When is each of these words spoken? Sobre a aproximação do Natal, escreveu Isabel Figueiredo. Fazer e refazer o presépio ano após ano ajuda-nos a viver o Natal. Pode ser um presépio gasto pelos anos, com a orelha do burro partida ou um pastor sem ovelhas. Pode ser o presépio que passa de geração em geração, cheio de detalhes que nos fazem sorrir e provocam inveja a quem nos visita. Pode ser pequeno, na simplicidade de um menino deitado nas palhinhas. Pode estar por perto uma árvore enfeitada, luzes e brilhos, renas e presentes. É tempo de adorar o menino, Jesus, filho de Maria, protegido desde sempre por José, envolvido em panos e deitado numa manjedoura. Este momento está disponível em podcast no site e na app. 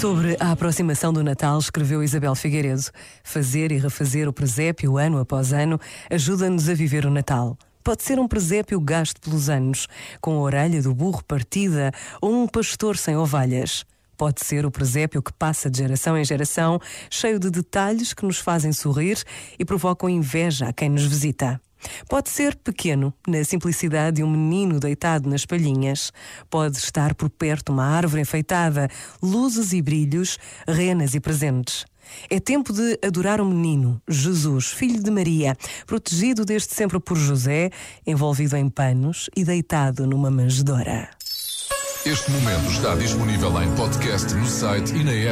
Sobre 0.00 0.36
a 0.40 0.50
aproximação 0.50 1.12
do 1.12 1.22
Natal, 1.22 1.58
escreveu 1.58 2.02
Isabel 2.02 2.34
Figueiredo. 2.34 2.90
Fazer 3.22 3.70
e 3.70 3.78
refazer 3.78 4.28
o 4.28 4.32
presépio 4.32 4.96
ano 4.96 5.18
após 5.18 5.52
ano 5.52 5.78
ajuda-nos 6.10 6.68
a 6.68 6.74
viver 6.74 7.06
o 7.06 7.10
Natal. 7.10 7.56
Pode 7.84 8.02
ser 8.02 8.18
um 8.18 8.26
presépio 8.26 8.80
gasto 8.80 9.20
pelos 9.20 9.48
anos, 9.48 9.86
com 10.20 10.36
a 10.36 10.40
orelha 10.40 10.82
do 10.82 10.94
burro 10.94 11.22
partida 11.24 11.92
ou 12.20 12.32
um 12.32 12.48
pastor 12.48 12.96
sem 12.96 13.16
ovelhas. 13.16 13.84
Pode 14.16 14.44
ser 14.44 14.64
o 14.66 14.70
presépio 14.70 15.22
que 15.22 15.32
passa 15.32 15.70
de 15.70 15.78
geração 15.78 16.16
em 16.16 16.24
geração, 16.24 16.80
cheio 17.10 17.38
de 17.38 17.50
detalhes 17.50 18.12
que 18.12 18.24
nos 18.24 18.38
fazem 18.38 18.72
sorrir 18.72 19.22
e 19.58 19.64
provocam 19.64 20.08
inveja 20.08 20.68
a 20.68 20.72
quem 20.72 20.88
nos 20.88 21.04
visita. 21.04 21.60
Pode 22.08 22.30
ser 22.30 22.56
pequeno, 22.56 23.12
na 23.26 23.44
simplicidade 23.44 24.16
de 24.16 24.22
um 24.22 24.30
menino 24.30 24.78
deitado 24.78 25.28
nas 25.28 25.44
palhinhas. 25.46 26.12
Pode 26.50 26.78
estar 26.78 27.14
por 27.14 27.30
perto 27.30 27.72
uma 27.72 27.84
árvore 27.84 28.22
enfeitada, 28.22 28.88
luzes 29.22 29.72
e 29.72 29.82
brilhos, 29.82 30.38
renas 30.66 31.14
e 31.14 31.20
presentes. 31.20 31.84
É 32.28 32.40
tempo 32.40 32.72
de 32.72 32.98
adorar 33.04 33.40
o 33.40 33.44
menino, 33.44 34.00
Jesus, 34.08 34.66
filho 34.66 35.02
de 35.02 35.10
Maria, 35.10 35.56
protegido 35.86 36.44
desde 36.44 36.74
sempre 36.74 37.00
por 37.00 37.16
José, 37.16 37.70
envolvido 38.06 38.56
em 38.56 38.68
panos 38.68 39.30
e 39.36 39.44
deitado 39.44 40.06
numa 40.06 40.30
manjedoura. 40.30 41.08
Este 42.04 42.32
momento 42.32 42.68
está 42.68 42.96
disponível 42.96 43.62
em 43.62 43.72
podcast 43.76 44.34
no 44.34 44.44
site 44.44 44.92
e 44.92 45.04
na 45.04 45.12
app. 45.12 45.30